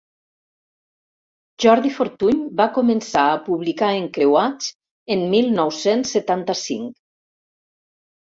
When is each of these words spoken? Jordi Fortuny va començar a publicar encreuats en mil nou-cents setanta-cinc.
Jordi 1.65 1.89
Fortuny 1.97 2.39
va 2.61 2.65
començar 2.77 3.25
a 3.33 3.35
publicar 3.49 3.89
encreuats 3.97 4.71
en 5.17 5.27
mil 5.35 5.51
nou-cents 5.59 6.15
setanta-cinc. 6.17 6.89